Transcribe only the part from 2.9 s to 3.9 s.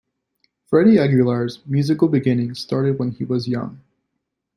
when he was young.